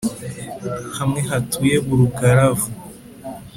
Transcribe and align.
Hamwe 0.97 1.19
hatuye 1.29 1.75
Burugaravu 1.85 2.67